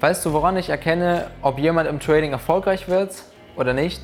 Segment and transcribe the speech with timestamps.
[0.00, 3.20] Weißt du, woran ich erkenne, ob jemand im Trading erfolgreich wird
[3.56, 4.00] oder nicht?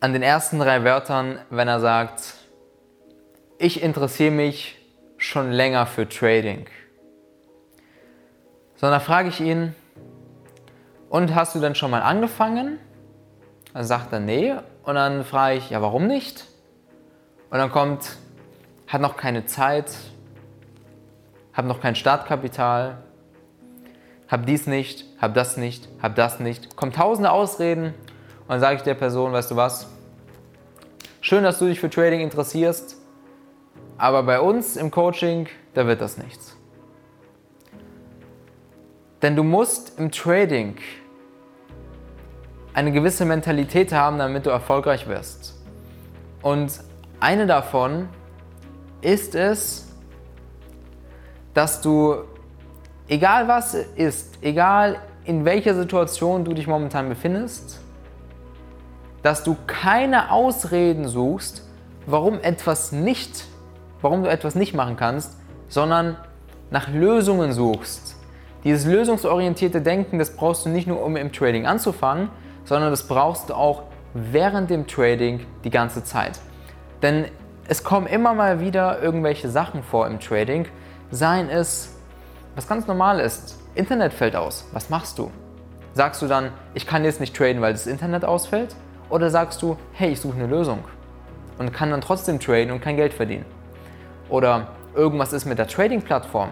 [0.00, 2.32] An den ersten drei Wörtern, wenn er sagt,
[3.58, 4.78] ich interessiere mich
[5.18, 6.64] schon länger für Trading.
[8.76, 9.74] Sondern frage ich ihn,
[11.10, 12.78] und hast du denn schon mal angefangen?
[13.74, 14.54] Dann sagt er, nee.
[14.82, 16.46] Und dann frage ich, ja, warum nicht?
[17.50, 18.16] Und dann kommt,
[18.86, 19.90] hat noch keine Zeit,
[21.54, 22.98] habe noch kein Startkapital,
[24.28, 26.76] habe dies nicht, habe das nicht, habe das nicht.
[26.76, 27.94] Kommen tausende Ausreden
[28.42, 29.88] und dann sage ich der Person, weißt du was,
[31.20, 32.96] schön, dass du dich für Trading interessierst,
[33.96, 36.56] aber bei uns im Coaching, da wird das nichts.
[39.22, 40.76] Denn du musst im Trading
[42.74, 45.54] eine gewisse Mentalität haben, damit du erfolgreich wirst.
[46.42, 46.80] Und
[47.20, 48.08] eine davon
[49.00, 49.93] ist es,
[51.54, 52.16] dass du,
[53.08, 57.80] egal was ist, egal in welcher Situation du dich momentan befindest,
[59.22, 61.66] dass du keine Ausreden suchst,
[62.06, 63.46] warum etwas nicht,
[64.02, 65.38] warum du etwas nicht machen kannst,
[65.68, 66.16] sondern
[66.70, 68.16] nach Lösungen suchst.
[68.64, 72.28] Dieses lösungsorientierte Denken, das brauchst du nicht nur, um im Trading anzufangen,
[72.64, 76.40] sondern das brauchst du auch während dem Trading die ganze Zeit.
[77.02, 77.26] Denn
[77.68, 80.66] es kommen immer mal wieder irgendwelche Sachen vor im Trading,
[81.14, 81.94] Seien es,
[82.56, 83.56] was ganz normal ist.
[83.76, 84.66] Internet fällt aus.
[84.72, 85.30] Was machst du?
[85.92, 88.74] Sagst du dann, ich kann jetzt nicht traden, weil das Internet ausfällt?
[89.10, 90.80] Oder sagst du, hey, ich suche eine Lösung
[91.58, 93.44] und kann dann trotzdem traden und kein Geld verdienen?
[94.28, 96.48] Oder irgendwas ist mit der Trading-Plattform.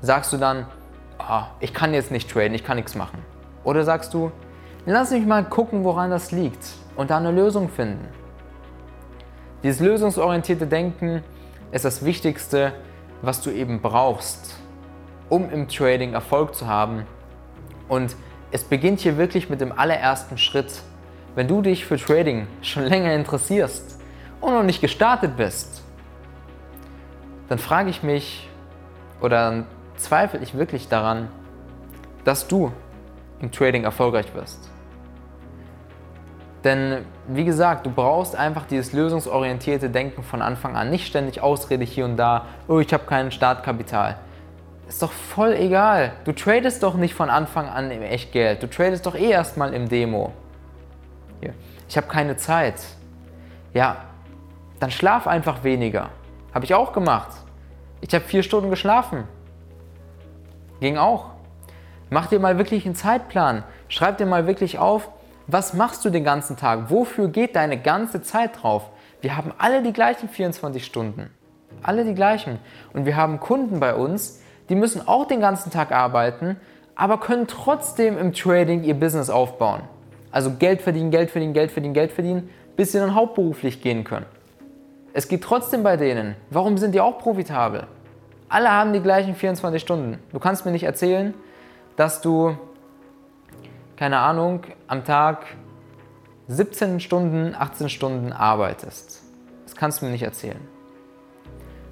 [0.00, 0.66] Sagst du dann,
[1.20, 3.24] oh, ich kann jetzt nicht traden, ich kann nichts machen?
[3.62, 4.32] Oder sagst du,
[4.86, 8.08] lass mich mal gucken, woran das liegt und da eine Lösung finden?
[9.62, 11.22] Dieses lösungsorientierte Denken
[11.70, 12.72] ist das Wichtigste,
[13.22, 14.56] was du eben brauchst,
[15.28, 17.06] um im Trading Erfolg zu haben.
[17.88, 18.16] Und
[18.50, 20.82] es beginnt hier wirklich mit dem allerersten Schritt.
[21.34, 24.00] Wenn du dich für Trading schon länger interessierst
[24.40, 25.82] und noch nicht gestartet bist,
[27.48, 28.48] dann frage ich mich
[29.20, 29.64] oder
[29.96, 31.28] zweifle ich wirklich daran,
[32.24, 32.72] dass du
[33.40, 34.71] im Trading erfolgreich wirst.
[36.64, 40.90] Denn wie gesagt, du brauchst einfach dieses lösungsorientierte Denken von Anfang an.
[40.90, 44.16] Nicht ständig Ausrede hier und da, oh, ich habe kein Startkapital.
[44.86, 46.12] Ist doch voll egal.
[46.24, 48.62] Du tradest doch nicht von Anfang an im Echtgeld.
[48.62, 50.32] Du tradest doch eh erstmal im Demo.
[51.40, 51.54] Hier.
[51.88, 52.74] Ich habe keine Zeit.
[53.74, 53.96] Ja,
[54.78, 56.10] dann schlaf einfach weniger.
[56.54, 57.30] Habe ich auch gemacht.
[58.00, 59.24] Ich habe vier Stunden geschlafen.
[60.80, 61.30] Ging auch.
[62.10, 63.62] Mach dir mal wirklich einen Zeitplan.
[63.88, 65.08] Schreib dir mal wirklich auf,
[65.52, 66.90] was machst du den ganzen Tag?
[66.90, 68.90] Wofür geht deine ganze Zeit drauf?
[69.20, 71.30] Wir haben alle die gleichen 24 Stunden.
[71.82, 72.58] Alle die gleichen.
[72.94, 76.56] Und wir haben Kunden bei uns, die müssen auch den ganzen Tag arbeiten,
[76.94, 79.82] aber können trotzdem im Trading ihr Business aufbauen.
[80.30, 84.26] Also Geld verdienen, Geld verdienen, Geld verdienen, Geld verdienen, bis sie dann hauptberuflich gehen können.
[85.12, 86.34] Es geht trotzdem bei denen.
[86.48, 87.86] Warum sind die auch profitabel?
[88.48, 90.18] Alle haben die gleichen 24 Stunden.
[90.32, 91.34] Du kannst mir nicht erzählen,
[91.96, 92.56] dass du
[94.02, 95.44] keine Ahnung, am Tag
[96.48, 99.22] 17 Stunden, 18 Stunden arbeitest.
[99.62, 100.60] Das kannst du mir nicht erzählen.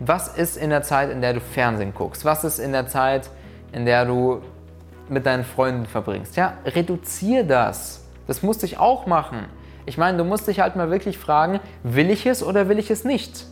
[0.00, 2.26] Was ist in der Zeit, in der du Fernsehen guckst?
[2.26, 3.30] Was ist in der Zeit,
[3.72, 4.42] in der du
[5.08, 6.36] mit deinen Freunden verbringst?
[6.36, 8.04] Ja, reduzier das.
[8.26, 9.46] Das musst ich auch machen.
[9.86, 12.90] Ich meine, du musst dich halt mal wirklich fragen, will ich es oder will ich
[12.90, 13.46] es nicht?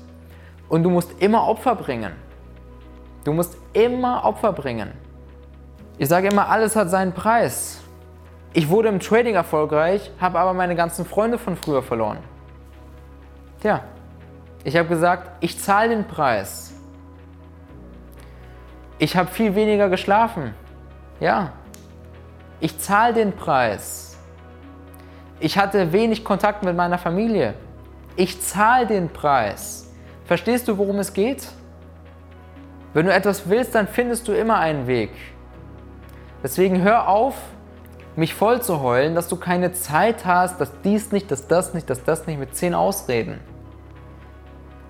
[0.69, 2.13] Und du musst immer Opfer bringen.
[3.25, 4.91] Du musst immer Opfer bringen.
[5.97, 7.82] Ich sage immer, alles hat seinen Preis.
[8.55, 12.19] Ich wurde im Trading erfolgreich, habe aber meine ganzen Freunde von früher verloren.
[13.61, 13.83] Tja,
[14.65, 16.75] ich habe gesagt, ich zahle den Preis.
[18.99, 20.55] Ich habe viel weniger geschlafen.
[21.19, 21.53] Ja,
[22.61, 24.19] ich zahle den Preis.
[25.41, 27.55] Ich hatte wenig Kontakt mit meiner Familie.
[28.15, 29.91] Ich zahle den Preis.
[30.27, 31.49] Verstehst du, worum es geht?
[32.95, 35.11] Wenn du etwas willst, dann findest du immer einen Weg.
[36.43, 37.35] Deswegen hör auf,
[38.17, 41.89] mich voll zu heulen, dass du keine Zeit hast, dass dies nicht, dass das nicht,
[41.89, 43.41] dass das nicht mit zehn Ausreden.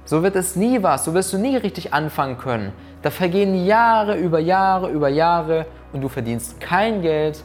[0.05, 2.73] So wird es nie was, so wirst du nie richtig anfangen können.
[3.03, 7.43] Da vergehen Jahre über Jahre über Jahre und du verdienst kein Geld,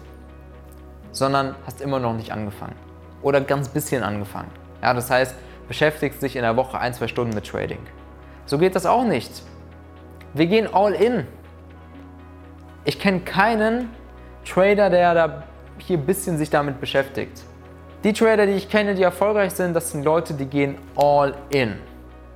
[1.12, 2.76] sondern hast immer noch nicht angefangen.
[3.22, 4.50] Oder ganz bisschen angefangen.
[4.82, 5.36] Ja, das heißt,
[5.68, 7.80] beschäftigst dich in der Woche ein, zwei Stunden mit Trading.
[8.46, 9.44] So geht das auch nicht.
[10.34, 11.28] Wir gehen all in.
[12.86, 13.90] Ich kenne keinen
[14.46, 15.44] Trader, der da
[15.80, 17.44] hier ein bisschen sich damit beschäftigt.
[18.04, 21.76] Die Trader, die ich kenne, die erfolgreich sind, das sind Leute, die gehen all in.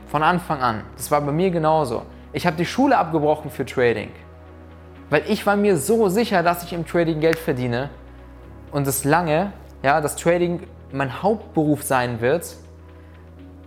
[0.07, 0.83] Von Anfang an.
[0.97, 2.03] Das war bei mir genauso.
[2.33, 4.09] Ich habe die Schule abgebrochen für Trading.
[5.09, 7.89] Weil ich war mir so sicher, dass ich im Trading Geld verdiene
[8.71, 9.51] und es lange,
[9.83, 10.61] ja, dass Trading
[10.91, 12.55] mein Hauptberuf sein wird,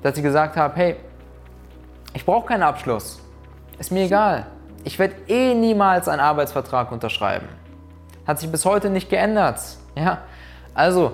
[0.03, 0.97] dass ich gesagt habe, hey,
[2.12, 3.21] ich brauche keinen Abschluss.
[3.79, 4.47] Ist mir egal.
[4.85, 7.49] Ich werde eh niemals einen Arbeitsvertrag unterschreiben.
[8.26, 9.61] Hat sich bis heute nicht geändert.
[9.97, 10.23] Ja?
[10.75, 11.12] Also,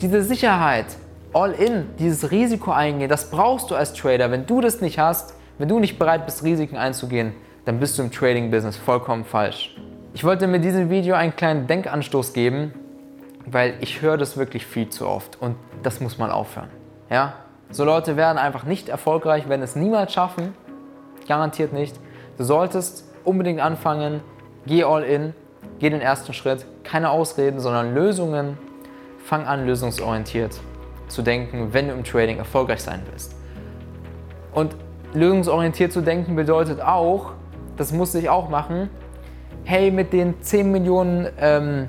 [0.00, 0.86] diese Sicherheit,
[1.32, 4.30] all in, dieses Risiko eingehen, das brauchst du als Trader.
[4.30, 8.02] Wenn du das nicht hast, wenn du nicht bereit bist, Risiken einzugehen, dann bist du
[8.02, 9.76] im Trading-Business vollkommen falsch.
[10.14, 12.72] Ich wollte mit diesem Video einen kleinen Denkanstoß geben,
[13.46, 16.70] weil ich höre das wirklich viel zu oft und das muss mal aufhören.
[17.10, 17.34] Ja?
[17.70, 20.54] So Leute werden einfach nicht erfolgreich, werden es niemals schaffen,
[21.26, 21.94] garantiert nicht.
[22.38, 24.22] Du solltest unbedingt anfangen,
[24.66, 25.34] geh all in,
[25.78, 28.58] geh den ersten Schritt, keine Ausreden, sondern Lösungen.
[29.24, 30.58] Fang an, lösungsorientiert
[31.08, 33.34] zu denken, wenn du im Trading erfolgreich sein willst.
[34.54, 34.74] Und
[35.12, 37.32] lösungsorientiert zu denken bedeutet auch,
[37.76, 38.88] das musste ich auch machen,
[39.64, 41.88] hey, mit den 10 Millionen ähm,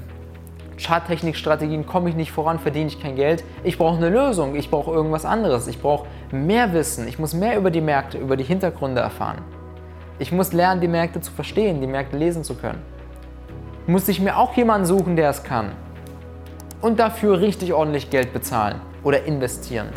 [0.77, 3.43] Charttechnik-Strategien komme ich nicht voran, verdiene ich kein Geld.
[3.63, 7.57] Ich brauche eine Lösung, ich brauche irgendwas anderes, ich brauche mehr Wissen, ich muss mehr
[7.57, 9.39] über die Märkte, über die Hintergründe erfahren.
[10.19, 12.81] Ich muss lernen, die Märkte zu verstehen, die Märkte lesen zu können.
[13.89, 15.71] Muss ich mir auch jemanden suchen, der es kann.
[16.79, 19.87] Und dafür richtig ordentlich Geld bezahlen oder investieren.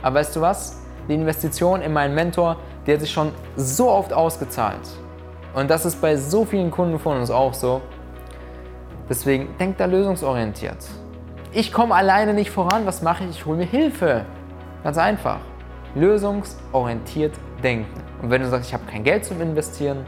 [0.00, 0.80] Aber weißt du was?
[1.10, 2.56] Die Investition in meinen Mentor,
[2.86, 4.80] die hat sich schon so oft ausgezahlt.
[5.52, 7.82] Und das ist bei so vielen Kunden von uns auch so.
[9.10, 10.78] Deswegen denk da lösungsorientiert.
[11.52, 13.30] Ich komme alleine nicht voran, was mache ich?
[13.40, 14.24] Ich hole mir Hilfe.
[14.82, 15.40] Ganz einfach.
[15.94, 18.02] Lösungsorientiert denken.
[18.22, 20.06] Und wenn du sagst, ich habe kein Geld zum Investieren,